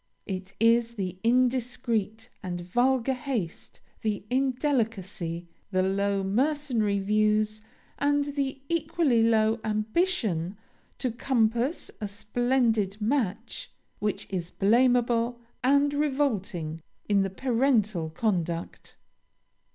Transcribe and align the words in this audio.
It 0.25 0.55
is 0.59 0.95
the 0.95 1.19
indiscreet 1.23 2.29
and 2.41 2.61
vulgar 2.61 3.13
haste, 3.13 3.81
the 4.01 4.25
indelicacy, 4.31 5.47
the 5.69 5.83
low 5.83 6.23
mercenary 6.23 6.97
views, 6.97 7.61
and 7.99 8.25
the 8.35 8.63
equally 8.67 9.21
low 9.21 9.59
ambition 9.63 10.57
to 10.97 11.11
compass 11.11 11.91
a 12.01 12.07
splendid 12.07 12.99
match, 12.99 13.71
which 13.99 14.25
is 14.31 14.49
blameable 14.49 15.39
and 15.63 15.93
revolting 15.93 16.81
in 17.07 17.21
the 17.21 17.29
parental 17.29 18.09
conduct. 18.09 18.97